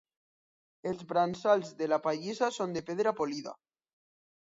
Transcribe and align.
Els 0.91 1.01
brancals 1.11 1.73
de 1.81 1.89
la 1.91 1.99
pallissa 2.05 2.49
són 2.57 2.73
de 2.79 2.83
pedra 2.89 3.13
polida. 3.21 3.55